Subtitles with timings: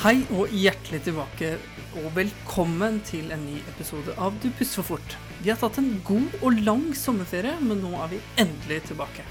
[0.00, 1.48] Hei og hjertelig tilbake,
[2.00, 5.16] og velkommen til en ny episode av Du puster for fort.
[5.44, 9.26] Vi har tatt en god og lang sommerferie, men nå er vi endelig tilbake.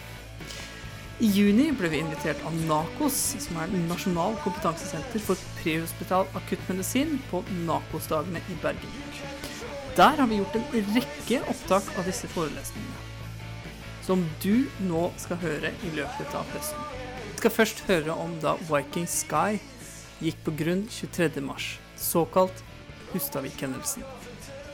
[1.25, 3.17] I juni ble vi invitert av NAKOS,
[3.47, 9.01] som er Nasjonal kompetansesenter for prehospital akuttmedisin, på NAKOS-dagene i Bergen.
[9.97, 13.01] Der har vi gjort en rekke opptak av disse forelesningene,
[14.05, 16.87] som du nå skal høre i løpet av høsten.
[17.25, 19.57] Vi skal først høre om da Viking Sky
[20.23, 22.63] gikk på grunn 23.3, såkalt
[23.13, 24.03] Hustadvik-hendelsen.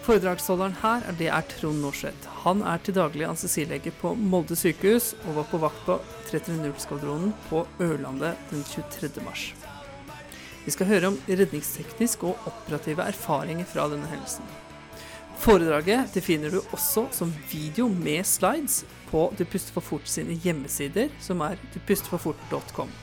[0.06, 2.28] Foredragsholderen her er det er Trond Norseth.
[2.44, 5.96] Han er til daglig anestesilege på Molde sykehus og var på vakt på
[6.30, 9.56] 330-skvadronen på Ørlandet den 23.3.
[10.66, 14.46] Vi skal høre om redningsteknisk og operative erfaringer fra denne hendelsen.
[15.42, 20.38] Foredraget det finner du også som video med slides på Du puster for fort sine
[20.46, 22.94] hjemmesider, som er dupusterforfort.com.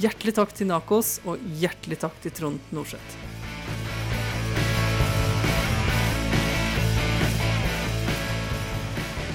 [0.00, 3.16] Hjertelig takk til Nakos, og hjertelig takk til Trond Norseth.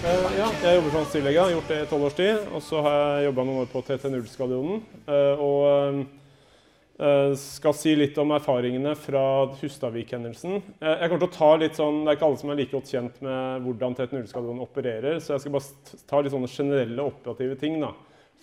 [0.02, 2.48] Uh, ja, jeg jobber som stillege, har gjort det i tolv års tid.
[2.50, 4.82] Og så har jeg jobba noen år på TT0-skadionen.
[5.06, 6.02] Uh, og
[6.98, 9.24] uh, skal si litt om erfaringene fra
[9.62, 10.58] Hustadvik-hendelsen.
[10.82, 12.96] jeg kommer til å ta litt sånn, Det er ikke alle som er like godt
[12.96, 17.78] kjent med hvordan TT0-skadionen opererer, så jeg skal bare ta litt sånne generelle operative ting.
[17.86, 17.94] da.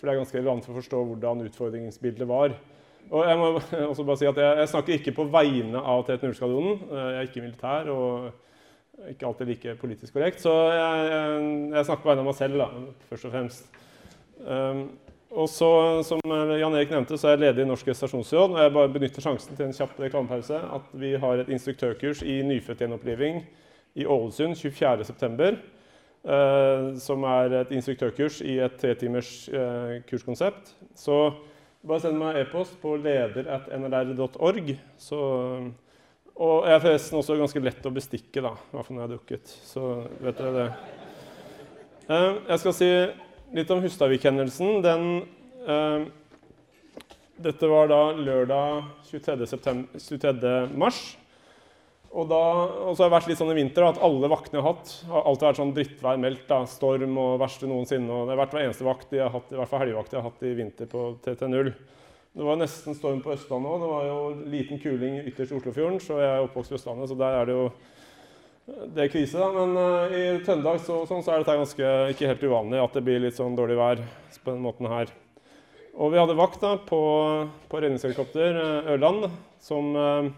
[0.03, 2.57] For det er ganske relevant for å forstå hvordan utfordringsbildet var.
[3.07, 3.45] Og jeg må
[3.93, 6.81] også bare si at jeg, jeg snakker ikke på vegne av T-10-skvadronen.
[6.91, 7.87] Jeg er ikke militær.
[7.93, 8.33] og
[9.13, 10.41] ikke alltid like politisk korrekt.
[10.43, 12.67] Så jeg, jeg, jeg snakker på vegne av meg selv, da,
[13.13, 13.79] først og fremst.
[14.43, 14.81] Um,
[15.31, 15.69] og så,
[16.03, 18.57] Som Jan Erik nevnte, så er jeg leder i Norsk Stasjonsråd.
[18.57, 22.41] Og jeg bare benytter sjansen til en kjapp reklamepause at vi har et instruktørkurs i
[22.51, 23.39] nyfødtgjenoppliving
[23.95, 25.55] i Ålesund 24.9.
[26.23, 30.69] Uh, som er et instruktørkurs i et tretimers uh, kurskonsept.
[30.95, 31.17] Så
[31.83, 34.69] bare send meg e-post på leder.nrr.org,
[36.33, 39.09] og jeg er forresten også ganske lett å bestikke, da, i hvert fall når jeg
[39.09, 39.51] har drukket.
[39.67, 39.83] Så
[40.23, 40.69] vet dere det.
[42.07, 42.89] Uh, jeg skal si
[43.59, 44.79] litt om Hustadvik-hendelsen.
[44.85, 45.09] Den
[47.43, 49.45] Dette var da lørdag 23.
[49.99, 50.55] 23.
[50.79, 51.03] mars.
[52.13, 52.41] Og, da,
[52.85, 54.91] og så har det vært litt sånn i vinter at alle vaktene jeg har hatt,
[55.09, 56.43] har alltid vært sånn drittvær meldt.
[56.49, 58.13] da, Storm og verste noensinne.
[58.13, 60.21] og Det har vært hver eneste vakt jeg har hatt, i hvert fall helgevakt jeg
[60.21, 61.71] har hatt i vinter på TT0.
[62.33, 63.81] Det var nesten storm på Østlandet òg.
[63.81, 64.19] Det var jo
[64.53, 65.99] liten kuling ytterst i Oslofjorden.
[66.01, 67.65] Så jeg er oppvokst på Østlandet, så der er det jo
[68.63, 69.41] det er krise.
[69.41, 72.95] da, Men uh, i Trøndelag så, sånn, så er dette ganske ikke helt uvanlig at
[72.95, 74.05] det blir litt sånn dårlig vær
[74.37, 75.11] på den måten her.
[75.93, 77.01] Og vi hadde vakt da på,
[77.69, 79.27] på redningshelikopter uh, Ørland,
[79.61, 80.31] som uh,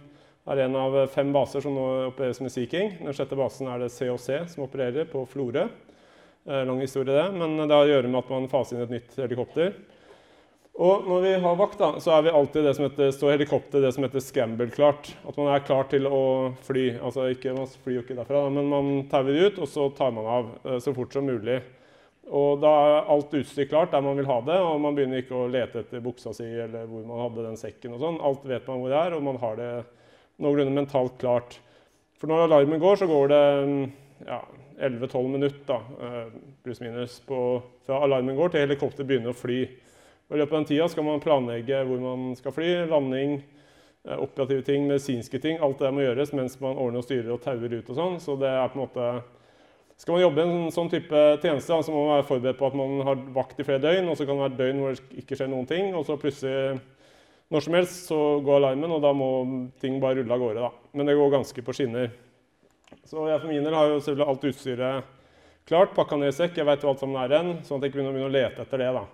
[0.46, 2.96] er en av fem baser som nå opereres med Sea King.
[3.02, 5.68] Den sjette basen er det COC som opererer på Florø.
[6.46, 7.32] lang historie, det.
[7.34, 9.74] Men det har å gjøre med at man faser inn et nytt helikopter.
[10.76, 13.80] Og når vi har vakt, da, så er vi alltid det som heter, står helikopter
[13.82, 15.08] det som heter scramble-klart.
[15.24, 16.90] At man er klar til å fly.
[17.00, 20.28] Altså ikke, Man flyr jo ikke derfra, men man tauer ut, og så tar man
[20.28, 21.62] av eh, så fort som mulig.
[22.26, 25.38] Og da er alt utstyr klart der man vil ha det, og man begynner ikke
[25.38, 28.20] å lete etter buksa si eller hvor man hadde den sekken og sånn.
[28.20, 29.72] Alt vet man hvor det er, og man har det
[30.42, 31.60] noenlunde mentalt klart.
[32.20, 33.42] For når alarmen går, så går det
[34.26, 34.40] ja,
[34.80, 39.60] 11-12 minutter, eh, pluss-minus, fra alarmen går til helikopteret begynner å fly.
[40.26, 43.38] Og I løpet av den tida skal man planlegge hvor man skal fly, landing,
[44.08, 45.62] eh, operative ting, medisinske ting.
[45.62, 47.90] Alt det må gjøres mens man ordner og styrer og tauer ut.
[47.90, 48.20] og sånn.
[48.20, 49.24] Så det er på en måte...
[49.96, 52.74] Skal man jobbe i en sånn type tjeneste, så må man være forberedt på at
[52.76, 55.38] man har vakt i flere døgn, og så kan det være døgn hvor det ikke
[55.40, 56.82] skjer noen ting, og så plutselig
[57.54, 59.32] når som helst så går alarmen, og da må
[59.82, 60.64] ting bare rulle av gårde.
[60.64, 60.90] da.
[60.98, 62.10] Men det går ganske på skinner.
[63.06, 65.12] Så jeg for min del har jo selvfølgelig alt utstyret
[65.70, 66.58] klart, pakka ned i sekk.
[66.58, 68.90] Jeg veit alt sammen er igjen, sånn at jeg ikke begynner å lete etter det.
[68.98, 69.06] da.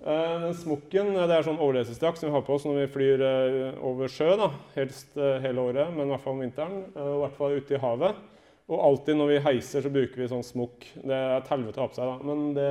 [0.00, 3.24] Eh, den smokken det er sånn overlevelsesdrakt som vi har på oss når vi flyr
[3.26, 4.32] eh, over sjø.
[4.40, 6.84] da, Helst eh, hele året, men i hvert fall om vinteren.
[6.94, 8.22] I hvert fall ute i havet.
[8.70, 10.86] Og alltid når vi heiser, så bruker vi sånn smokk.
[11.02, 12.30] Det er et helvete å ha på seg, da.
[12.30, 12.70] Men det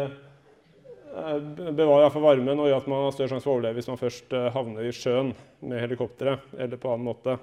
[1.09, 4.01] bevarer iallfall varmen og gjør at man har større sjanse for å overleve hvis man
[4.01, 5.31] først havner i sjøen
[5.65, 7.39] med helikopteret eller på annen måte.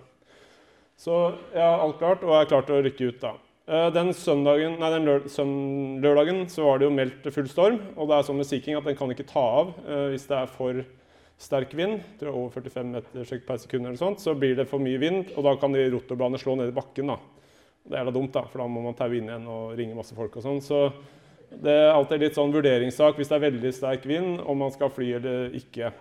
[0.97, 1.17] Så
[1.53, 3.35] jeg har alt klart, og er klar til å rykke ut da.
[3.67, 5.09] Eh, den, søndagen, nei, den
[6.05, 7.81] lørdagen så var det jo meldt full storm.
[7.97, 9.75] Og det er sånn med Sea King at den kan ikke ta av
[10.13, 10.85] hvis det er for
[11.43, 12.01] sterk vind.
[12.17, 15.35] tror jeg Over 45 meter per sekund eller sånt, så blir det for mye vind.
[15.37, 17.13] Og da kan de rotorbladene slå ned i bakken.
[17.13, 17.19] da.
[17.87, 20.17] Det er da dumt, da, for da må man taue inn igjen og ringe masse
[20.17, 20.37] folk.
[20.37, 20.63] og sånn.
[20.65, 20.81] Så
[21.51, 24.91] det er alltid litt sånn vurderingssak hvis det er veldig sterk vind, om man skal
[24.93, 25.93] fly eller ikke.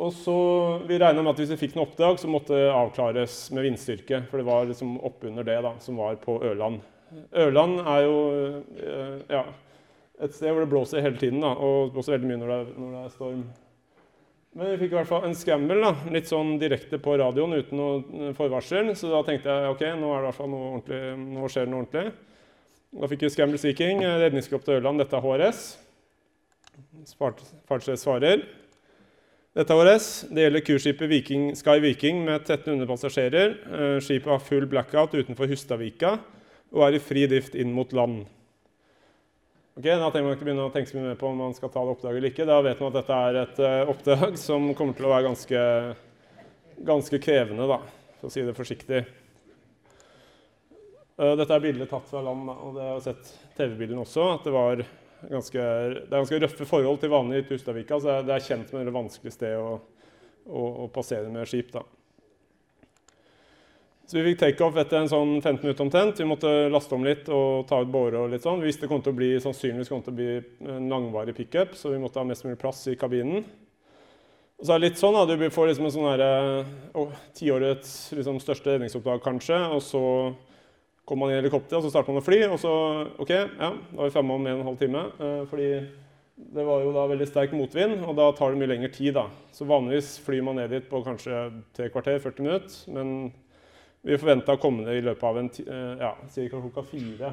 [0.00, 0.36] Og så,
[0.88, 4.22] Vi regna med at hvis vi fikk noe oppdrag, så måtte det avklares med vindstyrke.
[4.30, 6.80] For det var liksom oppunder det da, som var på Ørland.
[7.34, 8.20] Ørland er jo
[8.78, 9.42] eh, ja,
[10.22, 11.42] et sted hvor det blåser hele tiden.
[11.42, 13.42] Da, og det blåser veldig mye når det, er, når det er storm.
[14.50, 17.78] Men vi fikk i hvert fall en scramble da, litt sånn direkte på radioen uten
[17.78, 18.94] noe forvarsel.
[18.98, 21.02] Så da tenkte jeg ok, nå, er det i hvert fall noe ordentlig,
[21.36, 22.29] nå skjer det noe ordentlig.
[22.90, 24.98] Da fikk vi Scramble Viking, redningskropp til Ørland.
[24.98, 25.60] Dette er HRS.
[27.14, 28.42] Fartsrett svarer.
[29.54, 30.08] Dette er HRS.
[30.26, 33.54] Det gjelder cruiseskipet Viking, Sky Viking med 1300 passasjerer.
[33.54, 36.16] Eh, skipet har full blackout utenfor Hustadvika
[36.74, 38.24] og er i fri drift inn mot land.
[39.78, 41.70] Ok, Da trenger man ikke begynne å tenke så mye mer på om man skal
[41.70, 42.50] ta det oppdraget eller ikke.
[42.50, 45.62] Da vet man at dette er et uh, oppdrag som kommer til å være ganske,
[46.90, 47.78] ganske krevende, da,
[48.18, 49.06] for å si det forsiktig.
[51.20, 54.26] Uh, dette er bilder tatt fra land, og det har sett TV-bildene også.
[54.38, 54.82] at det, var
[55.28, 55.68] ganske,
[56.00, 58.94] det er ganske røffe forhold til vanlig i Tustavika, så det er kjent med et
[58.94, 59.74] vanskelig sted å,
[60.48, 61.74] å, å passere med skip.
[61.76, 61.84] da.
[64.10, 66.18] Så vi fikk takeoff etter en sånn 15 minutter omtrent.
[66.18, 68.18] Vi måtte laste om litt og ta ut båre.
[68.18, 68.58] og litt sånn.
[68.58, 70.30] Vi visste det kom til å bli, sannsynligvis kom til å bli
[70.66, 73.44] en langvarig pickup, så vi måtte ha mest mulig plass i kabinen.
[74.58, 76.24] Og så er det litt sånn da, Du får liksom en sånn
[76.98, 79.60] oh, tiårets liksom, største redningsoppdrag, kanskje.
[79.76, 80.02] Og så
[81.10, 82.38] kommer man i helikopter og så starter man å fly.
[82.46, 82.72] Og så
[83.18, 85.04] ok, ja, da er vi fremme om en og en halv time.
[85.18, 85.68] Eh, fordi
[86.40, 89.12] det var jo da veldig sterk motvind, og da tar det mye lengre tid.
[89.18, 89.26] da.
[89.52, 92.82] Så vanligvis flyr man ned dit på kanskje tre kvarter, 40 minutter.
[92.94, 93.32] men
[94.00, 96.44] vi forventa å komme ned i løpet av en eh, ja, ca.
[96.54, 97.32] klokka fire.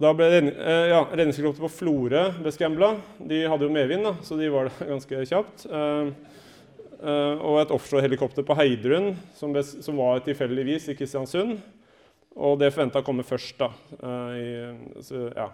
[0.00, 2.90] Da ble eh, ja, Redningshelikopteret på Florø ble
[3.28, 5.66] De hadde jo medvind, da, så de var der ganske kjapt.
[6.96, 11.58] Uh, og et offshorehelikopter på Heidrun, som, som var tilfeldigvis i Kristiansund.
[12.36, 13.58] Og det forventa å komme først.
[13.60, 13.68] da.
[14.00, 14.46] Uh, i,
[15.04, 15.50] så, ja.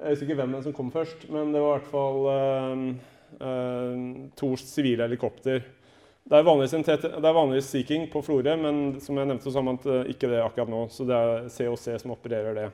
[0.00, 2.18] Jeg husker ikke hvem som kom først, men det var i hvert fall
[4.34, 5.62] to sivile helikopter.
[5.62, 9.78] Er det er vanligvis Sea King på Florø, men som jeg nevnte, så har man
[10.10, 10.82] ikke det akkurat nå.
[10.90, 12.66] Så det er COC som opererer det.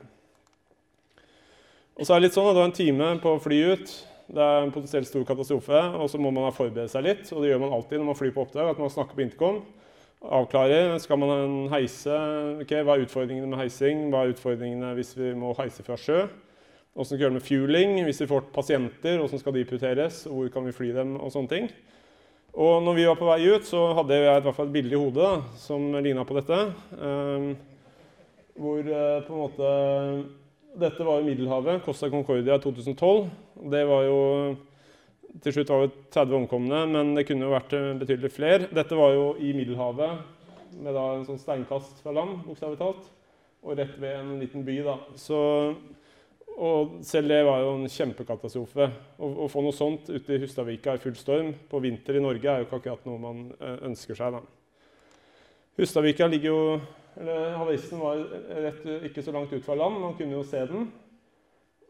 [1.97, 3.91] Og så er det litt sånn at det var en time på å fly ut.
[4.31, 5.79] Det er en potensielt stor katastrofe.
[5.99, 7.27] Og så må man forberede seg litt.
[7.33, 8.71] Og det gjør man alltid når man flyr på oppdrag.
[8.71, 9.61] at man snakker på intercom.
[10.21, 10.97] Avklarer.
[11.03, 12.15] Skal man heise?
[12.61, 14.07] Okay, Hva er utfordringene med heising?
[14.09, 16.27] Hva er utfordringene hvis vi må heise fra sjø?
[16.91, 18.03] Hvordan skal vi gjøre med fueling?
[18.03, 20.23] Hvis vi får pasienter, hvordan skal de prioriteres?
[20.27, 21.15] Hvor kan vi fly dem?
[21.19, 21.71] og sånne ting.
[22.51, 24.91] Og når vi var på vei ut, så hadde jeg i hvert fall et bilde
[24.91, 26.57] i hodet da, som ligna på dette.
[26.99, 27.53] Um,
[28.59, 29.69] hvor uh, på en måte
[30.71, 33.25] Dette var jo Middelhavet, Costa Concordia 2012.
[33.71, 34.19] Det var jo
[35.43, 38.67] Til slutt var det 30 omkomne, men det kunne jo vært eh, betydelig flere.
[38.67, 40.25] Dette var jo i Middelhavet,
[40.83, 43.05] med da en sånn steinkast fra land, bokstavelig talt.
[43.63, 44.75] Og rett ved en liten by.
[44.83, 44.97] da.
[45.15, 45.39] Så
[46.61, 48.89] og selv det var jo en kjempekatastrofe.
[48.91, 52.51] Å, å få noe sånt ute i Hustadvika i full storm på vinter i Norge
[52.51, 54.35] er jo ikke akkurat noe man eh, ønsker seg.
[54.35, 54.43] da.
[55.79, 56.65] Hustadvika ligger jo
[57.19, 58.21] eller Havaristen var
[58.63, 59.99] rett, ikke så langt ut fra land.
[59.99, 60.87] Man kunne jo se den.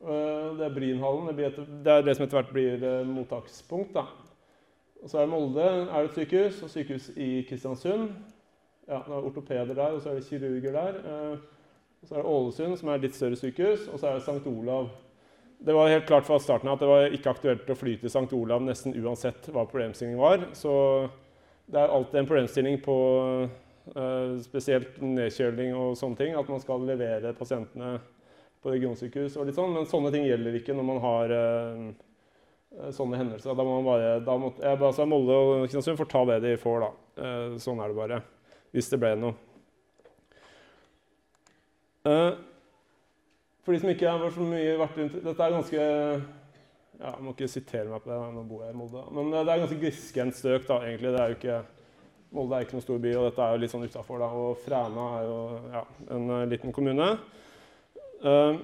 [0.01, 1.31] Eh, det er Brynhallen.
[1.37, 3.93] Det, et, det er det som etter hvert blir eh, mottakspunkt.
[3.93, 4.07] da.
[5.01, 8.09] Og så er det Molde er det et sykehus, og sykehus i Kristiansund.
[8.87, 11.01] Ja, det er ortopeder der, og så er det kirurger der.
[12.01, 14.23] Og Så er det Ålesund, som er et litt større sykehus, og så er det
[14.25, 14.47] St.
[14.49, 14.89] Olav.
[15.61, 18.33] Det var helt klart fra starten at det var ikke aktuelt å fly til St.
[18.33, 20.47] Olav nesten uansett hva problemstillingen var.
[20.57, 20.71] Så
[21.69, 22.95] det er alltid en problemstilling på
[24.45, 27.95] spesielt nedkjøling og sånne ting, at man skal levere pasientene
[28.61, 33.17] på regionsykehus og litt sånn, men sånne ting gjelder ikke når man har uh, sånne
[33.17, 33.55] hendelser.
[33.57, 36.53] Da må man bare, da må, jeg sa Molde og Kristiansund får ta det de
[36.61, 36.91] får, da.
[37.61, 38.21] Sånn er det bare.
[38.71, 39.33] Hvis det ble noe.
[43.61, 47.33] For de som ikke har så mye vært rundt Dette er ganske ja, Jeg må
[47.35, 49.03] ikke sitere meg på det, nå bor jeg i Molde.
[49.17, 51.13] Men det er ganske grisgrendt støk, da, egentlig.
[51.13, 51.59] Det er jo ikke,
[52.31, 54.21] Molde er ikke noen stor by, og dette er jo litt sånn utafor.
[54.23, 55.39] Og Fræna er jo
[55.73, 55.81] ja,
[56.15, 57.09] en uh, liten kommune.
[58.23, 58.61] Uh,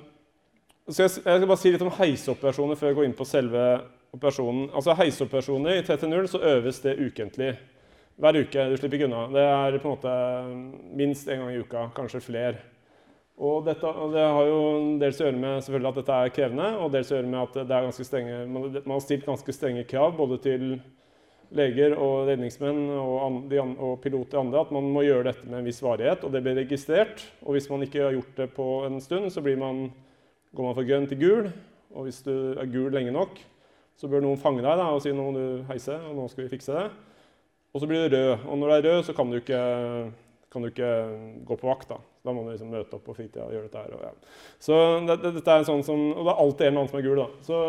[0.87, 3.63] så jeg, jeg, skal bare si litt om heiseoperasjoner før jeg går inn på selve
[4.15, 4.69] operasjonen.
[4.71, 7.51] Altså Heiseoperasjoner i TT0 så øves det ukentlig.
[8.17, 8.63] Hver uke.
[8.71, 9.27] Du slipper ikke unna.
[9.35, 10.13] Det er på en måte
[10.97, 12.63] minst én gang i uka, kanskje flere.
[13.37, 14.61] Og dette, det har jo
[14.97, 17.59] dels å gjøre med selvfølgelig at dette er krevende, og dels å gjøre med at
[17.59, 20.63] det er ganske strenge, man, har stilt ganske strenge krav både til
[21.55, 25.69] leger og redningsmenn og, og piloter og andre at man må gjøre dette med en
[25.69, 27.23] viss varighet, og det blir registrert.
[27.45, 29.87] Og hvis man ikke har gjort det på en stund, så man,
[30.53, 31.51] går man fra grønn til gul.
[31.95, 33.39] Og hvis du er gul lenge nok,
[33.97, 36.45] så bør noen fange deg da, og si nå må du heise, og nå skal
[36.45, 36.87] vi fikse det.
[37.73, 38.45] Og så blir du rød.
[38.45, 39.61] Og når du er rød, så kan du ikke,
[40.53, 40.91] kan du ikke
[41.47, 41.89] gå på vakt.
[41.89, 41.97] da.
[42.25, 43.93] Da må du liksom møte opp på fritida og gjøre dette her.
[43.95, 44.39] Og, ja.
[44.59, 46.99] Så det, det, dette er sånn som, og det er alltid en eller annen som
[46.99, 47.21] er gul.
[47.21, 47.27] da.
[47.47, 47.61] Så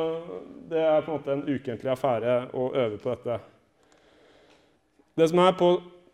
[0.72, 3.38] det er på en måte en ukentlig affære å øve på dette.
[5.18, 5.68] Det som er på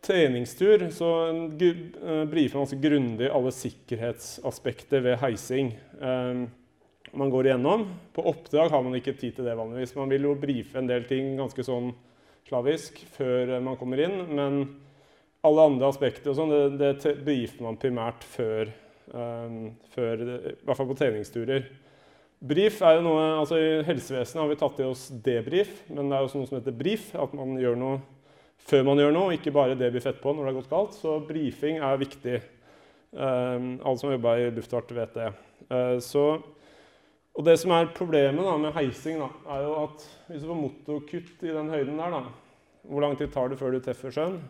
[0.04, 5.75] treningstur, så uh, brifer man ganske grundig alle sikkerhetsaspekter ved heising.
[6.00, 6.46] Um,
[7.12, 7.84] man går igjennom.
[8.16, 9.92] På oppdrag har man ikke tid til det vanligvis.
[9.99, 11.92] Man vil jo brife en del ting ganske sånn
[12.49, 14.16] slavisk før man kommer inn.
[14.32, 14.58] Men
[15.44, 18.73] alle andre aspekter og sånn, det, det brifer man primært før,
[19.94, 21.68] før, I hvert fall på treningsturer.
[22.44, 26.16] Brief er jo noe, altså I helsevesenet har vi tatt i oss debrief, men det
[26.16, 27.12] er også noe som heter brief.
[27.16, 28.00] At man gjør noe
[28.64, 30.99] før man gjør noe, ikke bare det blir fett på når det har gått galt.
[30.99, 32.38] Så brifing er viktig.
[33.14, 35.28] Um, alle som jobba i luftfart, vet det.
[35.68, 36.25] Uh, så,
[37.34, 40.61] og det som er problemet da, med heising, da, er jo at hvis du får
[40.62, 44.40] motorkutt i den høyden der, da, hvor lang tid tar det før du treffer sjøen?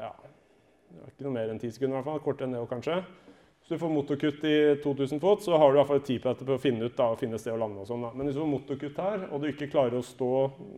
[0.00, 2.24] Ja, det er ikke noe mer enn ti sekunder, i hvert fall.
[2.24, 3.02] Kortere enn det òg, kanskje.
[3.64, 6.28] Hvis du får motorkutt i 2000 fot, så har du i hvert fall tid på
[6.28, 7.80] dette på å finne ut da, og finne sted å lande.
[7.80, 8.02] og sånn.
[8.12, 10.32] Men hvis du får motorkutt her, og du ikke klarer å stå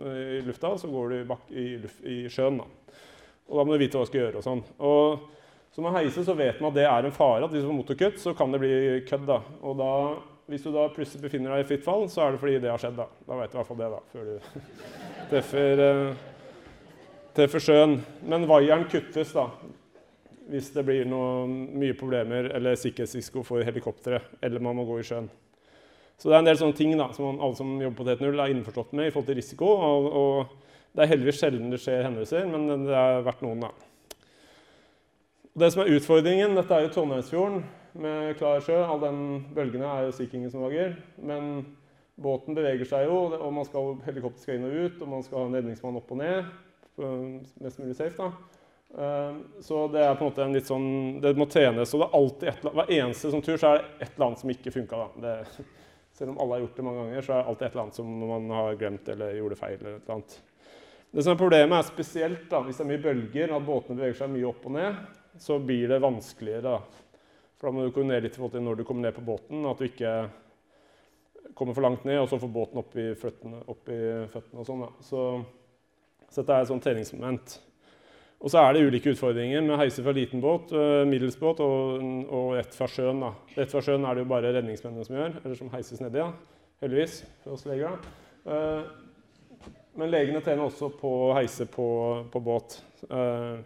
[0.07, 1.65] eh, i lufta, så går du i, i,
[2.13, 2.61] i sjøen.
[2.61, 3.01] Da.
[3.49, 4.39] Og da må du vite hva du skal gjøre.
[4.39, 4.63] og sånn.
[4.87, 5.25] Og
[5.75, 7.41] så med heise så vet man at det er en fare.
[7.43, 8.77] at Hvis du får motorkutt, så kan det bli
[9.09, 9.25] kødd.
[9.33, 9.41] da.
[9.67, 9.91] Og da,
[10.47, 12.85] hvis du da plutselig befinner deg i fritt fall, så er det fordi det har
[12.85, 13.01] skjedd.
[13.01, 14.79] Da Da vet du i hvert fall det, da, før du
[15.33, 16.55] treffer, uh,
[17.35, 17.99] treffer sjøen.
[18.23, 19.49] Men vaieren kuttes, da
[20.51, 25.07] hvis det blir noe, mye problemer eller sikkerhetsrisiko for helikopteret, eller man må gå i
[25.07, 25.29] sjøen.
[26.17, 28.53] Så det er en del sånne ting da, som alle som jobber på T0 er
[28.55, 29.69] innforstått med i forhold til risiko.
[29.69, 30.63] Og, og,
[30.97, 33.73] det er heldigvis sjelden det skjer hendelser, men det har vært noen, da.
[35.57, 37.67] Det som er utfordringen, dette er jo Trondheimsfjorden
[38.01, 38.79] med klar sjø.
[38.81, 39.21] All den
[39.57, 40.97] bølgene er jo Sea King som lager.
[41.21, 41.67] Men
[42.21, 45.43] båten beveger seg jo, og man skal helikopter skal inn og ut, og man skal
[45.43, 46.49] ha en redningsmann opp og ned.
[47.61, 48.56] Mest mulig safe, da.
[48.95, 50.89] Ehm, så det er på en måte en litt sånn,
[51.21, 51.95] det må trenes.
[51.95, 54.43] og det er alltid et, Hver eneste sånn tur så er det et eller annet
[54.43, 55.01] som ikke funka.
[56.17, 57.99] Selv om alle har gjort det mange ganger, så er det alltid et eller annet
[57.99, 59.77] som man har glemt eller gjorde feil.
[59.81, 60.39] eller et eller annet.
[61.13, 64.19] Det som er Problemet er spesielt da, hvis det er mye bølger, at båtene beveger
[64.23, 65.03] seg mye opp og ned,
[65.41, 66.63] så blir det vanskeligere.
[66.63, 67.05] da.
[67.57, 69.69] For da må du koordinere litt i forhold til når du kommer ned på båten,
[69.69, 70.15] at du ikke
[71.57, 73.63] kommer for langt ned, og så får båten opp i føttene.
[73.73, 74.01] Opp i
[74.33, 74.85] føttene og sånn.
[74.85, 74.91] da.
[75.05, 75.23] Så,
[76.29, 77.59] så dette er et sånt treningsmoment.
[78.47, 82.05] Og så er det ulike utfordringer med heise fra liten båt, uh, middels båt og,
[82.31, 83.25] og rett fra sjøen.
[83.25, 83.33] da.
[83.57, 86.23] Rett fra sjøen er det jo bare redningsmennene som gjør, eller som heises nedi.
[86.23, 86.29] Ja.
[86.85, 87.99] Heldigvis for oss leger.
[88.47, 88.87] Uh,
[89.99, 91.89] men legene trener også på å heise på,
[92.31, 92.79] på båt.
[93.11, 93.59] Uh,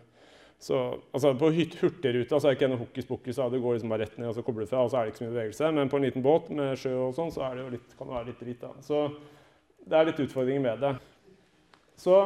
[0.61, 0.81] så,
[1.13, 3.45] altså På Hurtigruta er det ikke noe hokus pokus.
[3.53, 5.13] Du går liksom bare rett ned og så kobler du fra, og så er det
[5.13, 5.71] ikke så mye bevegelse.
[5.77, 8.45] Men på en liten båt med sjø og sånn, så litt, kan det være litt
[8.45, 8.65] drit.
[8.65, 8.73] da.
[8.85, 9.07] Så
[9.85, 10.95] det er litt utfordringer med det.
[12.01, 12.23] Så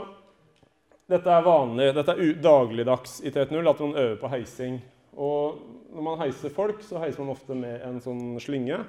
[1.11, 4.81] dette er vanlig, dette er dagligdags i 3.0 at man øver på heising.
[5.15, 5.61] Og
[5.95, 8.81] når man heiser folk, så heiser man ofte med en sånn slynge.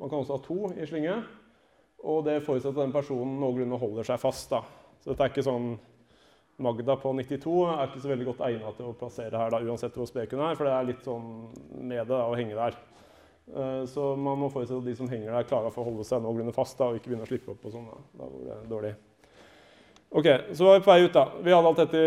[0.00, 1.20] Man kan også ha to i slynge.
[2.02, 4.50] Og det forutsetter at den personen noenlunde holder seg fast.
[4.50, 4.62] da.
[5.02, 5.74] Så dette er ikke sånn
[6.62, 9.96] Magda på 92 er ikke så veldig godt egnet til å plassere her, da, uansett
[9.96, 11.30] hvor spek hun er, for det er litt sånn
[11.80, 12.76] med det da, å henge der.
[13.48, 16.54] Uh, så man må forutsette at de som henger der, klarer å holde seg noenlunde
[16.54, 17.64] fast da, og ikke begynne å slippe opp.
[17.66, 17.88] og sånn.
[17.88, 18.04] Da.
[18.20, 18.92] da går det dårlig.
[20.14, 21.12] Ok, Så var vi på vei ut.
[21.12, 21.28] da.
[21.40, 22.00] Vi hadde alt dette,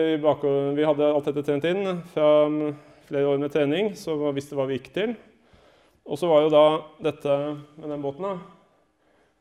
[0.78, 2.28] vi hadde alt dette trent inn fra
[3.08, 5.16] flere år med trening, så vi visste hva vi gikk til.
[6.06, 6.66] Og så var jo da
[7.02, 7.38] dette
[7.80, 8.36] med den båten da.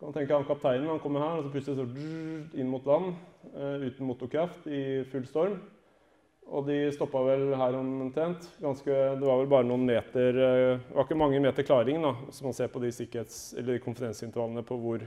[0.01, 3.11] Kan tenke han Kapteinen han kommer her og så plutselig så inn mot land
[3.53, 5.59] uh, uten motorkraft i full storm.
[6.49, 8.49] Og de stoppa vel her omtrent.
[8.65, 12.15] Ganske, det var vel bare noen meter uh, Det var ikke mange meter klaring, da,
[12.33, 15.05] så man ser på de sikkerhets- eller konfidensintervallene på hvor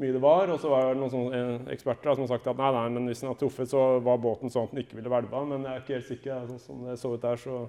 [0.00, 0.50] mye det var.
[0.52, 3.22] Og så var det noen eh, eksperter som har sagt at nei, nei, men hvis
[3.22, 5.44] den hadde truffet, så var båten sånn at den ikke ville hvelva.
[5.52, 6.48] Men jeg er ikke helt sikker.
[6.50, 7.60] Sånn som det så ut der, så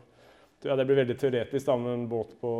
[0.61, 2.53] tror jeg det blir veldig teoretisk da, med en båt på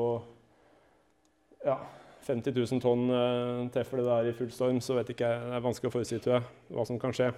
[1.66, 1.78] ja,
[2.26, 5.58] 50 000 tonn eh, treffer det der i full storm, så vet ikke jeg, det
[5.58, 6.20] er vanskelig å forutsi
[6.74, 7.32] hva som kan skje.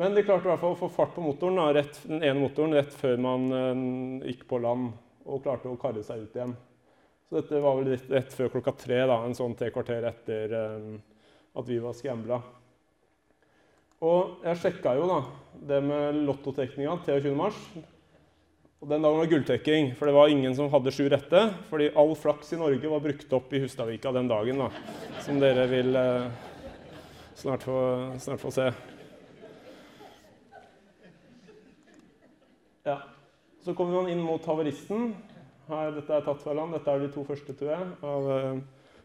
[0.00, 2.40] Men de klarte i hvert fall å få fart på motoren, da, rett, den ene
[2.40, 3.86] motoren rett før man eh,
[4.32, 4.92] gikk på land
[5.28, 6.54] og klarte å karre seg ut igjen.
[7.28, 10.56] Så dette var vel rett, rett før klokka tre, da, en sånn tre kvarter etter
[10.56, 10.88] eh,
[11.52, 12.40] at vi var skambla.
[14.02, 15.20] Og jeg sjekka jo da
[15.68, 17.82] det med lottotrekninga 23.3.
[18.82, 21.42] Og den dagen var gulltrekking, for det var ingen som hadde sju rette.
[21.68, 24.66] Fordi all flaks i Norge var brukt opp i Hustadvika den dagen, da,
[25.22, 26.26] som dere vil eh,
[27.38, 27.78] snart, få,
[28.18, 28.72] snart, få, se.
[32.90, 32.98] Ja.
[33.62, 35.12] Så kommer man inn mot haveristen.
[35.70, 36.74] Her, dette er tatt fra land.
[36.74, 38.62] Dette er de to første, tror jeg, av, eh,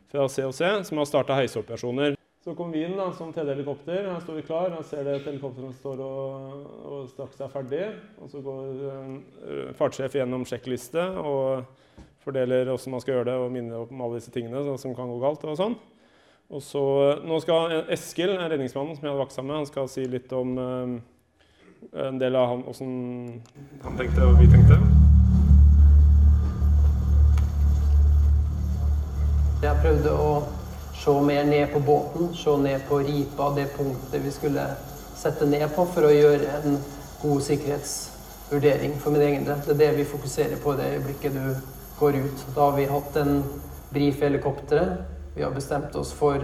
[0.10, 2.17] fra COC, som har starta heiseoperasjoner.
[2.48, 4.06] Så kom vi inn da, som TD-helikopter.
[4.08, 4.70] Her står vi klar.
[4.72, 7.80] Her ser dere at helikopteret står og, og straks er ferdig.
[8.24, 11.66] Og så går uh, fartssjef gjennom sjekkliste og
[12.24, 15.18] fordeler hvordan man skal gjøre det, og minner om alle disse tingene som kan gå
[15.20, 15.44] galt.
[15.44, 15.76] og sånn.
[16.48, 16.84] Og så,
[17.28, 20.54] Nå skal Eskil, redningsmannen som jeg hadde vakt sammen med, han skal si litt om
[20.56, 20.94] uh,
[22.06, 22.94] en del av han, hvordan
[23.90, 24.80] han tenkte og vi tenkte.
[29.68, 30.32] Jeg prøvde å
[30.98, 34.66] se mer ned på båten, se ned på ripa, det punktet vi skulle
[35.16, 36.78] sette ned på for å gjøre en
[37.22, 39.62] god sikkerhetsvurdering for min egen del.
[39.66, 41.56] Det er det vi fokuserer på i det øyeblikket du
[42.00, 42.46] går ut.
[42.56, 43.44] Da har vi hatt en
[43.90, 44.98] brief i helikopteret.
[45.36, 46.42] Vi har bestemt oss for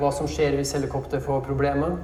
[0.00, 1.96] hva som skjer hvis helikopteret får problemer.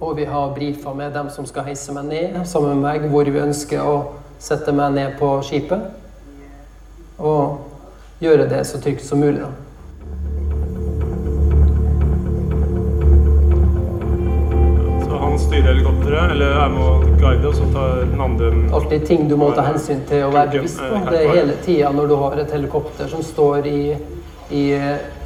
[0.00, 3.30] Og vi har brifa med dem som skal heise meg ned sammen med meg, hvor
[3.30, 3.98] vi ønsker å
[4.42, 5.90] sette meg ned på skipet.
[7.18, 9.40] Og gjøre det så trygt som mulig.
[9.42, 9.63] da.
[15.54, 19.36] Styrer helikopteret, eller er med å guide, og så tar den andre Alltid ting du
[19.38, 21.02] må ta hensyn til og være bevisst på.
[21.06, 23.82] Det er hele tida når du har et helikopter som står i,
[24.50, 24.64] i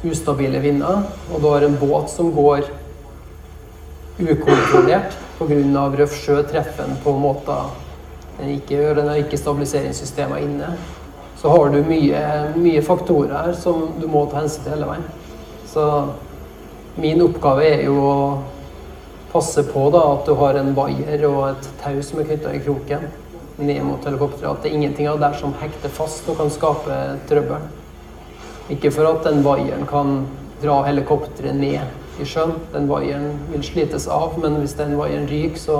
[0.05, 2.61] ustabile vinder, og du har en båt som går
[4.19, 5.87] ukontrollert pga.
[5.97, 7.73] røff sjø, treffer den på måter
[8.37, 8.95] den ikke gjør.
[9.01, 10.75] Den har ikke stabiliseringssystemer inne.
[11.41, 12.21] Så har du mye,
[12.53, 15.09] mye faktorer her som du må ta hensyn til hele veien.
[15.73, 15.89] Så
[17.01, 18.15] min oppgave er jo å
[19.31, 22.61] passe på da, at du har en vaier og et tau som er knytta i
[22.65, 23.05] kroken
[23.59, 24.49] ned mot helikopteret.
[24.49, 27.67] At det er ingenting av det som hekter fast og kan skape trøbbel.
[28.73, 30.23] Ikke for at den vaieren kan
[30.61, 32.55] dra helikopteret ned i sjøen.
[32.73, 35.79] Den vaieren vil slites av, men hvis den vaieren ryker, så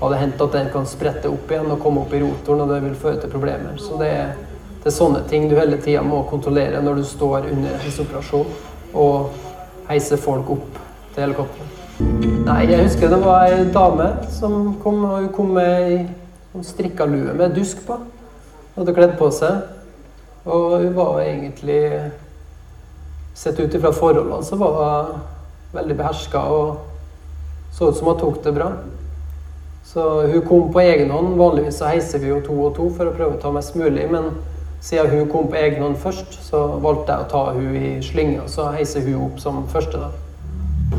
[0.00, 2.74] har det hendt at den kan sprette opp igjen og komme opp i rotoren, og
[2.74, 3.78] det vil føre til problemer.
[3.80, 4.34] Så det er,
[4.82, 8.52] det er sånne ting du hele tida må kontrollere når du står under heisoperasjon
[8.96, 9.40] og
[9.88, 11.75] heiser folk opp til helikopteret.
[11.96, 15.94] Nei, jeg husker det var ei dame som kom, og hun kom med ei
[16.52, 17.96] sånn strikka lue med dusk på.
[18.74, 19.62] Hun hadde kledd på seg.
[20.44, 21.80] Og hun var egentlig
[23.36, 25.18] Sett ut ifra forholdene så var hun
[25.76, 26.78] veldig beherska og
[27.76, 28.70] så ut som hun tok det bra.
[29.84, 31.34] Så hun kom på egen hånd.
[31.36, 34.08] Vanligvis så heiser vi jo to og to for å prøve å ta mest mulig,
[34.08, 34.30] men
[34.80, 38.48] siden hun kom på egen hånd først, så valgte jeg å ta hun i slynga,
[38.48, 40.25] så heiser hun opp som første, da.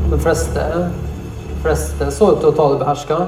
[0.08, 0.62] De fleste,
[1.62, 3.18] fleste så ut til å ta det beherska.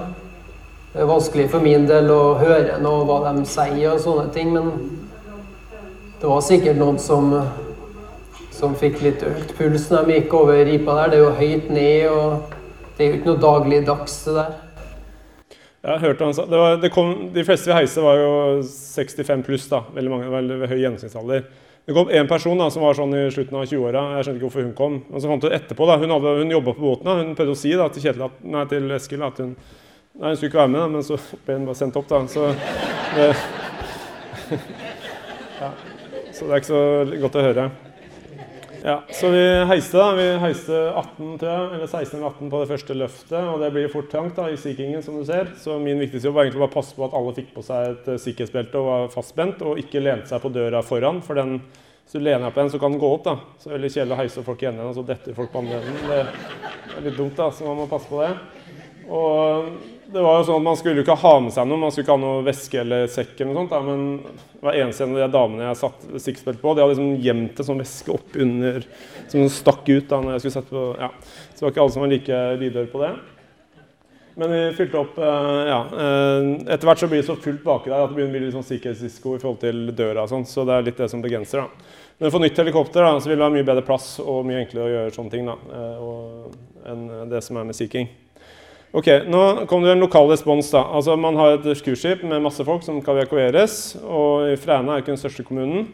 [0.93, 4.55] Det er vanskelig for min del å høre noe hva de sier og sånne ting,
[4.55, 4.73] men
[6.21, 7.31] det var sikkert noen som,
[8.55, 11.13] som fikk litt økt puls når de gikk over ripa der.
[11.13, 12.59] Det er jo høyt ned, og
[12.97, 14.59] det er jo ikke noe dagligdags, det der.
[15.81, 18.33] Jeg hørte han sa, det var, det kom, De fleste vi heiste, var jo
[18.67, 19.69] 65 pluss.
[19.71, 21.47] da, veldig mange, veldig høy gjennomsnittsalder.
[21.91, 24.01] Det kom én person da, som var sånn i slutten av 20-åra.
[24.15, 24.93] Jeg skjønte ikke hvorfor hun kom.
[25.11, 27.09] Men så fant hun etterpå, da, hun, hadde, hun jobba på båten.
[27.09, 30.29] da, Hun prøvde å si da, til, Kjetil at, nei, til Eskil at hun nei,
[30.29, 32.07] hun skulle ikke være med, da, men så ble hun bare sendt opp.
[32.13, 32.47] da, så
[33.17, 33.27] det,
[35.65, 35.73] ja,
[36.31, 36.85] Så det er ikke så
[37.27, 37.67] godt å høre.
[38.83, 42.61] Ja, så vi heiste da, vi heiste 18, tror jeg, eller 16 eller 18 på
[42.63, 43.49] det første løftet.
[43.53, 45.51] Og det blir fort trangt da, i Sea Kingen, som du ser.
[45.61, 47.91] Så min viktigste jobb var egentlig bare å passe på at alle fikk på seg
[47.91, 51.21] et uh, sikkerhetsbelte og var fastspent, og ikke lente seg på døra foran.
[51.27, 53.29] For den, hvis du lener deg på den, så kan den gå opp.
[53.29, 53.37] da.
[53.61, 55.61] Så det er veldig kjedelig å heise folk i enden, og så detter folk på
[55.61, 56.01] andre enden.
[56.09, 58.33] Det er litt dumt, da, så man må passe på det.
[59.11, 62.07] Og det var jo sånn at Man skulle ikke ha med seg noe, man skulle
[62.07, 63.35] ikke ha noe væske eller sekk.
[63.41, 66.75] eller noe sånt, da, Men hver eneste en av de damene jeg satt sikkerhetsbelte på,
[66.75, 68.87] de hadde liksom gjemt en sånn væske opp under
[69.31, 70.09] som stakk ut.
[70.09, 71.11] da, når jeg skulle sette på, ja.
[71.21, 73.13] Så det var ikke alle som var like lydhøre på det.
[74.41, 75.81] Men vi fylte opp ja,
[76.71, 78.55] Etter hvert så blir det så fullt baki der at det begynner å bli litt
[78.55, 80.23] sånn sikkerhetsrisiko i forhold til døra.
[80.23, 81.61] og sånt, Så det er litt det som begrenser.
[81.67, 81.69] da.
[82.21, 84.87] Men for nytt helikopter da, så vil det være mye bedre plass og mye enklere
[84.87, 85.57] å gjøre sånne ting da,
[86.91, 88.09] enn det som er med Sea King.
[88.91, 90.71] Ok, Nå kom det en lokal respons.
[90.71, 90.83] da.
[90.83, 93.97] Altså Man har et cruiseskip med masse folk som skal evakueres.
[94.03, 95.93] og Fræna er jo ikke den største kommunen.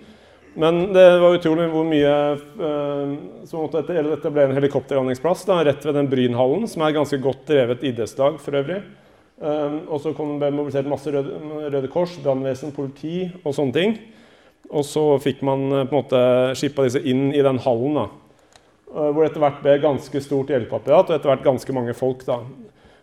[0.56, 3.10] Men det var utrolig hvor mye eh,
[3.44, 7.42] som måtte etablere en helikopterlandingsplass da, rett ved den Brynhallen, som er et ganske godt
[7.50, 8.80] drevet idrettslag for øvrig.
[9.36, 11.36] Um, og så kom det mobilisert masse Røde,
[11.68, 13.92] Røde Kors, brannvesen, politi og sånne ting.
[14.72, 16.22] Og så fikk man på en måte
[16.56, 18.00] skippa disse inn i den hallen.
[18.00, 18.06] da.
[18.88, 22.24] Hvor det etter hvert ble ganske stort hjelpeapparat og etter hvert ganske mange folk.
[22.24, 22.40] da.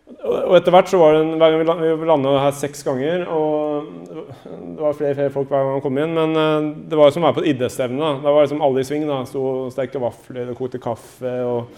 [0.04, 3.86] Og etter hvert så var det en, hver gang Vi landa her seks ganger, og
[4.04, 6.12] det var flere, flere folk hver gang man kom inn.
[6.16, 8.00] Men uh, det var som å være på et idrettsstevne.
[8.00, 8.10] Da.
[8.26, 9.06] da var liksom alle i sving.
[9.08, 11.72] da, Sto og stekte vafler og kokte kaffe og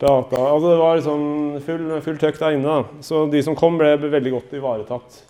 [0.00, 0.40] prata.
[0.40, 1.22] Altså, det var liksom
[1.68, 2.74] full, full trøkk der inne.
[2.82, 3.06] da.
[3.06, 5.22] Så de som kom, ble veldig godt ivaretatt.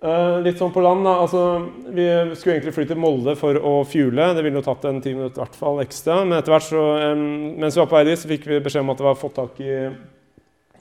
[0.00, 1.16] Uh, litt sånn på land, da.
[1.22, 1.46] Altså,
[1.86, 4.32] vi skulle egentlig fly til Molde for å fuele.
[4.34, 6.22] Det ville jo tatt en ti minutter hvert ekstra.
[6.24, 7.26] Men etter hvert så, um,
[7.62, 9.38] mens vi var på vei dit, så fikk vi beskjed om at det var fått
[9.38, 9.76] tak i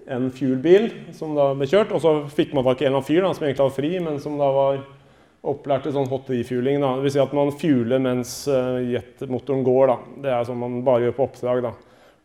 [0.10, 1.94] en fuelbil som da ble kjørt.
[1.96, 3.92] Og så fikk man tak i en eller annen fyr da, som egentlig var fri,
[4.04, 4.82] men som da var
[5.50, 6.82] opplært til sånn hot-fueling.
[6.84, 9.92] Det vil si at man fueler mens uh, jetmotoren går.
[9.92, 9.98] Da.
[10.26, 11.62] Det er sånn man bare gjør på oppdrag.
[11.70, 11.74] Da.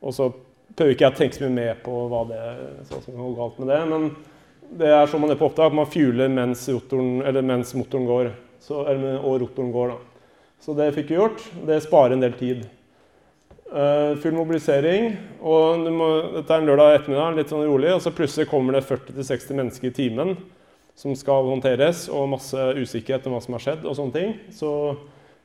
[0.05, 0.31] Og så
[0.75, 2.41] prøver ikke jeg å tenke så mye med på hva det
[2.89, 3.83] så som er galt med det.
[3.93, 4.09] Men
[4.81, 8.33] det er sånn man er på oppdrag, at man fueler mens, mens motoren går.
[8.65, 9.95] Så, eller, og rotoren går.
[9.95, 10.33] da.
[10.65, 11.45] Så det fikk vi gjort.
[11.69, 12.65] Det sparer en del tid.
[13.71, 15.15] Uh, full mobilisering.
[15.41, 18.85] Og må, dette er en lørdag ettermiddag, litt sånn rolig, og så plutselig kommer det
[18.87, 20.37] 40-60 mennesker i timen
[20.95, 23.83] som skal håndteres, og masse usikkerhet om hva som har skjedd.
[23.89, 24.35] og sånne ting.
[24.55, 24.71] Så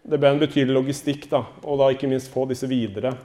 [0.06, 3.16] det ble en betydelig logistikk, da, og da ikke minst få disse videre.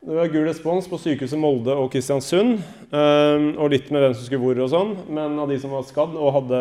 [0.00, 2.62] Det var gul respons på sykehuset Molde og Kristiansund.
[2.88, 5.84] Um, og litt med hvem som skulle hvor og sånn, men av de som var
[5.88, 6.60] skadd og hadde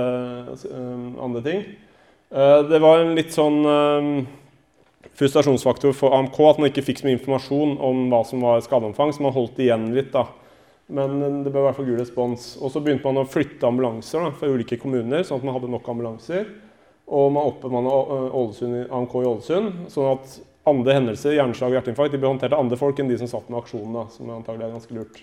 [0.73, 1.61] um, andre ting.
[2.35, 4.09] Uh, det var en litt sånn um,
[5.19, 9.11] frustrasjonsfaktor for AMK at man ikke fikk så mye informasjon om hva som var skadeomfang,
[9.13, 10.13] så man holdt igjen litt.
[10.13, 10.27] da.
[10.89, 12.53] Men det ble i hvert fall gul respons.
[12.57, 15.71] Og så begynte man å flytte ambulanser da, fra ulike kommuner, sånn at man hadde
[15.73, 16.47] nok ambulanser.
[17.09, 17.91] Og man oppbemanna
[18.97, 22.77] AMK i Ålesund, sånn at andre hendelser, hjerneslag og hjerteinfarkt, de ble håndtert av andre
[22.79, 23.99] folk enn de som satt med aksjonen.
[23.99, 25.21] da, som antagelig er ganske lurt.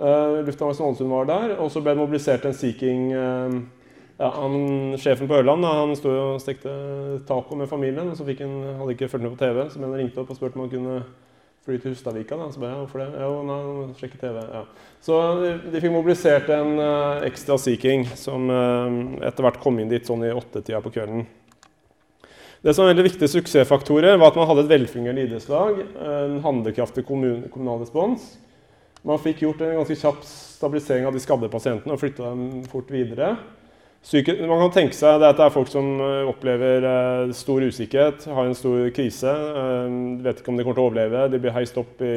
[0.00, 3.58] Uh, Lufthavnen Ålesund var der, og så ble det mobilisert en Sea King uh,
[4.20, 4.54] ja, han,
[5.00, 6.70] Sjefen på Ørland han sto og stekte
[7.28, 9.96] taco med familien, og så fikk han, hadde ikke fulgt med på TV, så han
[9.96, 10.96] ringte opp og spurte om han kunne
[11.64, 12.36] fly til Hustadvika.
[12.52, 13.08] Så ba jeg hvorfor det?
[13.16, 13.60] Jo, nei,
[13.96, 14.38] sjekke TV.
[14.44, 14.62] Ja.
[15.04, 18.48] Så de, de, fikk mobilisert en uh, ekstra Sea King som
[19.24, 21.24] etter hvert kom inn dit sånn i åttetida på kvelden.
[22.60, 27.06] Det som var veldig viktige suksessfaktorer, var at man hadde et velfungerende idrettslag, en handlekraftig
[27.08, 28.34] kommun, kommunal respons.
[29.00, 32.92] Man fikk gjort en ganske kjapp stabilisering av de skadde pasientene og flytta dem fort
[32.92, 33.30] videre.
[34.00, 38.24] Syke, man kan tenke seg at det er folk som eh, opplever eh, stor usikkerhet,
[38.32, 39.28] har en stor krise.
[39.28, 41.26] Eh, vet ikke om de kommer til å overleve.
[41.28, 42.14] De blir heist opp i,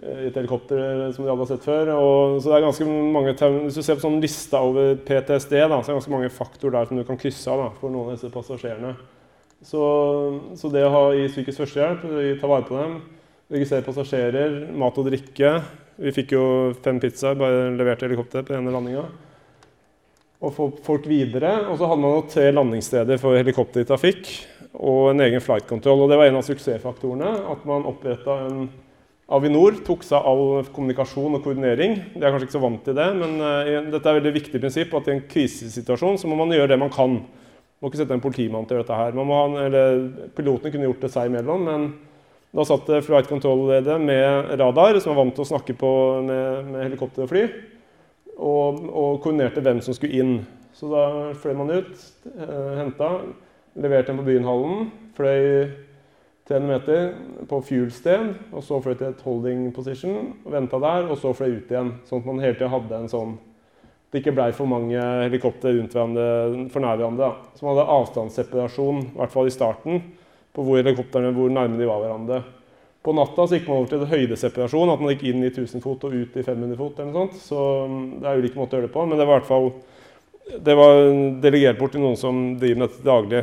[0.00, 1.90] et helikopter som de aldri har sett før.
[1.96, 3.34] Og, så det er ganske mange,
[3.66, 6.76] Hvis du ser på sånn lista over PTSD, da, så er det ganske mange faktorer
[6.78, 8.94] der som du kan krysse av for noen av disse passasjerene.
[9.66, 9.80] Så,
[10.56, 12.06] så, det å ha i psykisk førstehjelp,
[12.40, 12.94] ta vare på dem,
[13.50, 15.50] registrere passasjerer, mat og drikke
[16.00, 16.44] Vi fikk jo
[16.80, 19.02] fem pizzaer bare levert helikopter på denne landinga.
[20.40, 21.52] Og få folk videre.
[21.68, 24.30] Og så hadde man tre landingssteder for helikopter i trafikk
[24.70, 26.04] og en egen flight control.
[26.04, 27.32] Og det var en av suksessfaktorene.
[27.52, 28.70] At man oppretta en
[29.30, 31.92] Avinor tok seg all kommunikasjon og koordinering.
[32.16, 34.58] De er kanskje ikke så vant til det, men uh, dette er et veldig viktig
[34.58, 34.96] prinsipp.
[34.98, 37.20] at I en krisesituasjon så må man gjøre det man kan.
[37.20, 39.20] Man Må ikke sette en politimann til å gjøre dette her.
[39.30, 40.00] Ha, eller,
[40.34, 41.86] pilotene kunne gjort det seg imellom, men
[42.50, 45.92] da satt det flight control-ledet med radar, som var vant til å snakke på
[46.26, 47.46] med, med helikopter og fly,
[48.40, 50.34] og, og, koordinerte hvem som skulle inn.
[50.76, 51.04] Så da
[51.36, 53.12] fløy man ut, eh, henta,
[53.76, 55.68] leverte den på Byenhallen, fløy
[56.48, 57.12] 300 meter
[57.50, 61.70] på fuel-sted, og så fløy til et holding position, venta der, og så fløy ut
[61.70, 61.92] igjen.
[62.08, 63.38] Sånn at man hele tida hadde en sånn
[64.10, 66.24] det ikke blei for mange helikoptre rundt hverandre
[66.74, 67.28] for nær hverandre.
[67.54, 70.00] Så man hadde avstandsseparasjon, i hvert fall i starten,
[70.50, 72.40] på hvor helikoptrene hvor nærme de var hverandre.
[73.00, 76.02] På natta så gikk man over til høydeseparasjon, at man gikk inn i 1000 fot
[76.04, 76.98] og ut i 500 fot.
[76.98, 77.40] eller noe sånt.
[77.46, 79.48] Så mm, det er ulike måter å gjøre det på, men det var i hvert
[79.48, 79.72] fall
[80.58, 80.98] det var
[81.42, 83.42] delegert bort til noen som driver med dette daglig.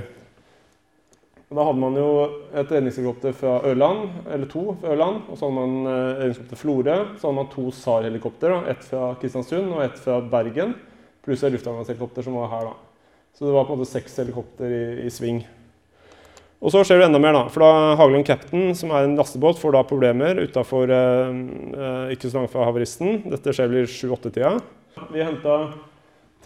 [1.48, 2.08] Da hadde man jo
[2.52, 5.22] et redningshelikopter fra Ørland, eller to fra Ørland.
[5.32, 6.98] Og så hadde man eh, redningshelikopter Florø.
[7.16, 8.56] Så hadde man to SAR-helikopter.
[8.74, 10.76] Ett fra Kristiansund og ett fra Bergen.
[11.24, 12.68] Pluss et luftambulansehelikopter som var her.
[12.68, 12.76] da.
[13.38, 15.40] Så det var på en måte seks helikopter i, i, sving.
[16.58, 17.44] Og så skjer det enda mer, da.
[17.54, 21.44] For da Hagelund Captain, som er en lastebåt, får da problemer utafor eh,
[21.78, 23.22] eh, ikke så langt fra havaristen.
[23.30, 24.56] Dette skjer vel i 7-8-tida.
[25.14, 25.60] Vi henta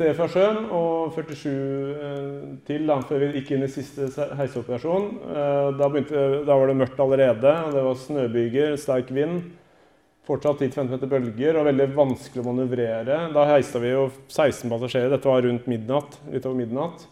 [0.01, 4.07] Tre fra sjøen og 47 eh, til da, før vi gikk inn i siste
[4.39, 5.03] heiseoperasjon.
[5.29, 7.51] Eh, da, begynte, da, var det mørkt allerede.
[7.67, 9.43] og Det var snøbyger, sterk vind.
[10.25, 13.19] Fortsatt 10-15 meter bølger og veldig vanskelig å manøvrere.
[13.35, 15.11] Da heista vi jo 16 passasjerer.
[15.11, 16.17] Dette var rundt midnatt.
[16.31, 17.05] litt over midnatt.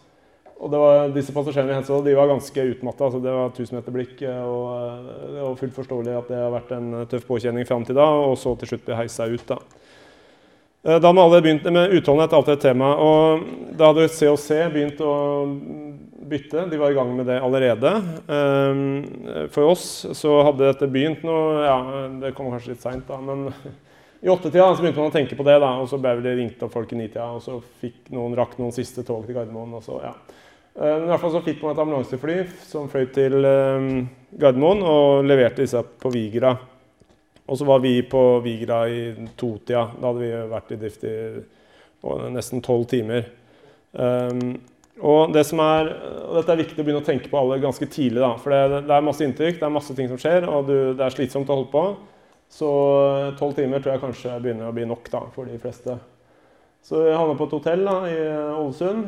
[0.60, 3.06] Og var, disse passasjerene vi hensa, de var ganske utmatta.
[3.06, 4.16] Altså det var 1000 meter blikk.
[4.28, 7.96] Og eh, det var fullt forståelig at det har vært en tøff påkjenning fram til
[7.96, 9.46] da, og så til slutt bli heisa ut.
[9.48, 9.60] da.
[10.82, 12.94] Eh, da hadde alle begynt med utholdenhet alltid et tema.
[12.96, 13.46] og
[13.76, 15.14] Da hadde COC begynt å
[16.30, 16.66] bytte.
[16.70, 17.94] De var i gang med det allerede.
[18.36, 21.78] Eh, for oss så hadde dette begynt nå ja,
[22.20, 23.16] Det kom kanskje litt seint, da.
[23.20, 23.48] Men
[24.20, 25.56] i åttetida begynte man å tenke på det.
[25.60, 28.58] da, og Så ble det ringt opp folk i nitida, og så fikk noen rakk
[28.60, 29.76] noen siste tog til Gardermoen.
[29.80, 30.14] og så, ja.
[30.76, 32.36] Eh, men i hvert fall så fikk man et ambulansefly
[32.68, 33.38] som fløy til
[34.30, 36.54] Gardermoen og leverte disse på Vigra.
[37.50, 39.88] Og så var vi på Vigra i totida.
[39.98, 41.14] Da hadde vi vært i drift i
[42.30, 43.26] nesten tolv timer.
[43.90, 44.60] Um,
[45.00, 45.90] og det er,
[46.28, 48.20] og Dette er viktig å begynne å tenke på alle ganske tidlig.
[48.20, 50.76] da, For det, det er masse inntrykk, det er masse ting som skjer, og du,
[50.94, 51.84] det er slitsomt å holde på.
[52.50, 52.70] Så
[53.38, 55.96] tolv timer tror jeg kanskje begynner å bli nok da, for de fleste.
[56.84, 58.18] Så jeg havna på et hotell da, i
[58.60, 59.00] Ålesund.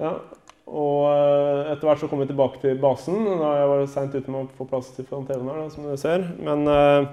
[0.00, 0.14] Ja,
[0.72, 3.18] og eh, etter hvert så kom vi tilbake til basen.
[3.40, 6.26] da Jeg var seint ute med å få plass til TV-en her, som dere ser.
[6.40, 7.10] Men eh,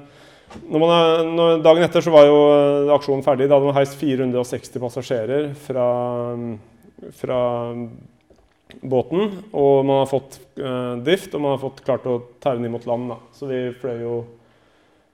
[0.69, 3.49] når man, når, dagen etter så var jo eh, aksjonen ferdig.
[3.49, 5.89] Da hadde man heist 460 passasjerer fra,
[7.19, 7.41] fra
[8.81, 9.39] båten.
[9.51, 12.75] Og man har fått uh, drift, og man har fått klart å taue den inn
[12.75, 13.09] mot land.
[13.11, 13.17] Da.
[13.35, 14.19] Så vi fløy jo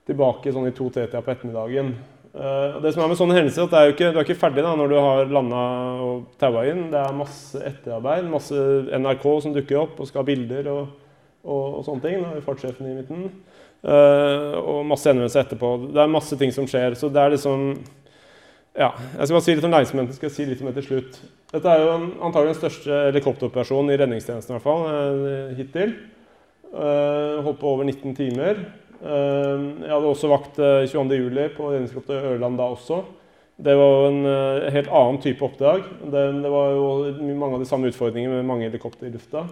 [0.06, 1.94] tilbake sånn i to-tre-tida på ettermiddagen.
[2.36, 4.74] Uh, det som er med sånne hendelser, at er ikke, Du er ikke ferdig da,
[4.76, 5.60] når du har landa
[6.04, 6.90] og taua inn.
[6.92, 10.90] Det er masse etterarbeid, masse NRK som dukker opp og skal ha bilder og,
[11.46, 12.18] og, og sånne ting.
[12.20, 13.30] Da fartssjefen i midten.
[13.86, 15.72] Uh, og masse henvendelser etterpå.
[15.94, 16.98] Det er masse ting som skjer.
[16.98, 17.70] Så det er liksom
[18.76, 20.16] ja, Jeg skal bare si litt om læringsmomenten.
[20.18, 21.20] skal jeg si litt om det til slutt.
[21.54, 21.94] Dette er jo
[22.26, 25.96] antagelig den største helikopteroperasjonen i redningstjenesten i hvert fall, uh, hittil.
[26.68, 28.60] Uh, holdt på over 19 timer.
[29.02, 31.54] Jeg hadde også vakt 22.07.
[31.56, 33.02] på redningshelikopteret Ørland da også.
[33.56, 34.20] Det var en
[34.72, 35.86] helt annen type oppdrag.
[36.12, 36.88] Det, var jo
[37.36, 39.46] mange av de samme utfordringene med mange helikopter i lufta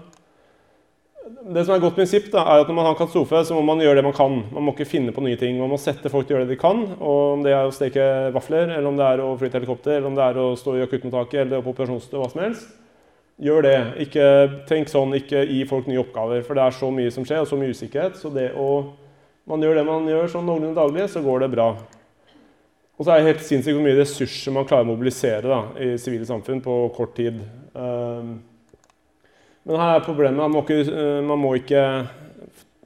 [1.24, 3.62] det som er et godt prinsipp, da, er at når man har katastrofe, så må
[3.64, 4.34] man gjøre det man kan.
[4.52, 5.56] Man må ikke finne på nye ting.
[5.60, 6.82] Man må sette folk til å gjøre det de kan.
[6.98, 9.96] og Om det er å steke vafler, eller om det er å fly til helikopter,
[9.96, 12.74] eller om det er å stå i akuttmottaket eller på operasjonsstue, hva som helst.
[13.44, 13.78] Gjør det.
[14.04, 14.26] Ikke
[14.68, 16.44] tenk sånn, ikke gi folk nye oppgaver.
[16.46, 18.20] For det er så mye som skjer, og så mye usikkerhet.
[18.20, 18.68] Så det å
[19.50, 21.68] man gjør det man gjør sånn noenlunde daglig, så går det bra.
[22.94, 25.94] Og så er det helt sinnssykt hvor mye ressurser man klarer å mobilisere da, i
[26.00, 27.40] sivile samfunn på kort tid.
[27.74, 28.36] Um,
[29.64, 31.82] men her er problemet man ikke, eh, man må ikke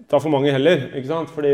[0.09, 0.89] ta for mange heller.
[0.95, 1.33] ikke sant?
[1.35, 1.53] Fordi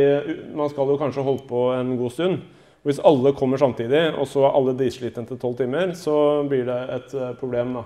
[0.54, 2.44] man skal jo kanskje holde på en god stund.
[2.84, 6.68] Og hvis alle kommer samtidig, og så er alle dritslitne etter tolv timer, så blir
[6.68, 7.78] det et eh, problem.
[7.80, 7.84] da.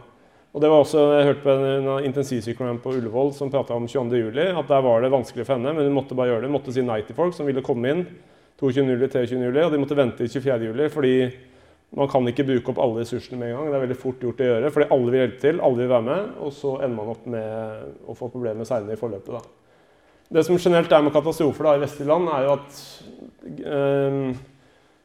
[0.54, 4.58] Og det var også, Jeg hørte på en intensivsykepleier på Ullevål som prata om 22.07.
[4.58, 6.48] At der var det vanskelig for henne, men hun måtte bare gjøre det.
[6.48, 8.02] Hun måtte si nei til folk som ville komme inn
[8.60, 9.60] 22.07., 23.07.
[9.66, 10.88] Og de måtte vente til 24.07.
[10.94, 11.14] fordi
[11.96, 13.68] man kan ikke bruke opp alle ressursene med en gang.
[13.70, 16.06] Det er veldig fort gjort å gjøre, fordi alle vil hjelpe til, alle vil være
[16.08, 19.38] med, og så ender man opp med å få problemer senere i forløpet.
[19.38, 19.88] Da.
[20.36, 22.82] Det som generelt er med katastrofer da, i vestlige land, er jo at
[23.64, 24.18] øh,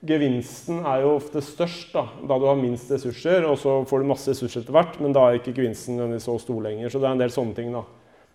[0.04, 4.10] gevinsten er jo ofte størst da, da, du har minst ressurser, og så får du
[4.10, 6.92] masse ressurser etter hvert, men da er ikke gevinsten så stor lenger.
[6.92, 7.72] Så det er en del sånne ting.
[7.76, 7.86] da.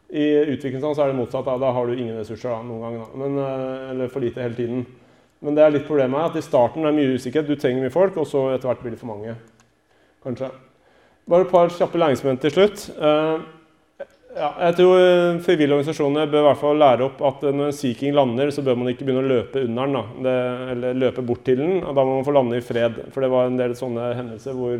[0.08, 1.44] I utviklingsland så er det motsatt.
[1.44, 3.20] Da, da har du ingen ressurser da, noen gang, da.
[3.20, 4.86] Men, øh, eller for lite hele tiden.
[5.44, 7.50] Men det er litt problemet at i starten er det mye usikkerhet.
[7.50, 9.36] Du trenger mye folk, og så etter hvert blir det for mange.
[10.24, 10.48] Kanskje.
[11.28, 12.88] Bare et par kjappe læringsmomenter til slutt.
[14.36, 17.76] Ja, jeg tror eh, Frivillige organisasjoner bør i hvert fall lære opp at når en
[17.76, 20.24] Sea King lander, så bør man ikke begynne å løpe under den.
[20.26, 20.36] Det,
[20.74, 21.78] eller løpe bort til den.
[21.82, 23.00] Da må man få lande i fred.
[23.14, 24.76] For det var en del sånne hendelser hvor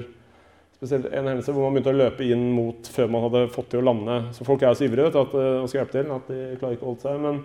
[0.79, 3.89] en hendelse hvor man begynte å løpe inn mot før man hadde fått til å
[3.89, 4.21] lande.
[4.37, 6.87] Så folk er så ivrige at, eh, og skal hjelpe til at de klarer ikke
[6.87, 7.25] å holde seg.
[7.25, 7.43] men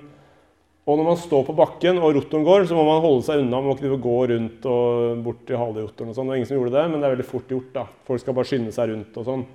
[0.83, 3.61] og når man står på bakken og rotoren går, så må man holde seg unna.
[3.61, 6.27] Man må ikke gå rundt og bort til halerotoren og sånn.
[6.27, 7.69] Det var ingen som gjorde det, men det er veldig fort gjort.
[7.77, 7.85] da.
[8.03, 9.45] Folk skal bare skynde seg rundt og sånn.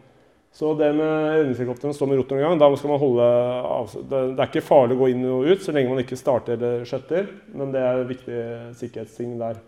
[0.54, 3.26] Så det med redningshelikoptrene står med rotoren i gang, da skal man holde
[3.68, 3.96] av.
[4.10, 6.86] Det er ikke farlig å gå inn og ut så lenge man ikke starter eller
[6.88, 8.44] skjøtter, men det er viktig
[8.80, 9.60] sikkerhetsting der.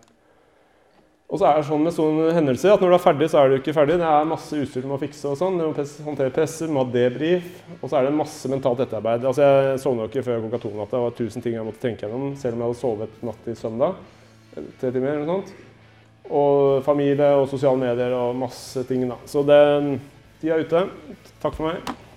[1.31, 3.47] Og så er det sånn med sånne hendelser at når du er ferdig, så er
[3.47, 3.95] du ikke ferdig.
[4.01, 5.61] Det er masse utstyr du må fikse og sånn.
[5.61, 7.45] Du må håndtere presser, du må ha debrief.
[7.77, 9.23] Og så er det masse mentalt etterarbeid.
[9.29, 10.97] Altså, jeg sovna ikke før klokka to natta.
[10.97, 13.55] Det var tusen ting jeg måtte tenke gjennom, selv om jeg hadde sovet natt til
[13.61, 14.01] søndag.
[14.51, 15.53] Tre timer eller noe sånt.
[16.35, 19.15] Og familie og sosiale medier og masse ting, da.
[19.31, 19.61] Så det,
[20.41, 20.85] tida er ute.
[21.41, 22.10] Takk for meg.